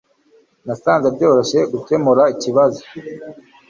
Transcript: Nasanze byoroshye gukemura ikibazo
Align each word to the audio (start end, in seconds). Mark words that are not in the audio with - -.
Nasanze 0.65 1.07
byoroshye 1.15 1.59
gukemura 1.71 2.23
ikibazo 2.33 2.81